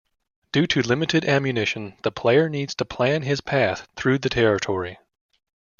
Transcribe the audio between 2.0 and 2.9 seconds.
the player needs to